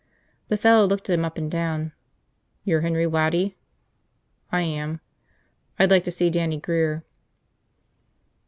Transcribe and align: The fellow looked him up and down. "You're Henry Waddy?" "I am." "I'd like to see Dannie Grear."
The 0.47 0.57
fellow 0.57 0.87
looked 0.87 1.11
him 1.11 1.23
up 1.23 1.37
and 1.37 1.45
down. 1.51 1.91
"You're 2.63 2.81
Henry 2.81 3.05
Waddy?" 3.05 3.55
"I 4.51 4.61
am." 4.63 4.99
"I'd 5.77 5.91
like 5.91 6.05
to 6.05 6.11
see 6.11 6.31
Dannie 6.31 6.57
Grear." 6.59 7.03